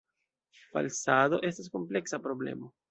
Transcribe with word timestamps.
Falsado 0.71 1.41
estas 1.51 1.71
kompleksa 1.77 2.25
problemo. 2.29 2.77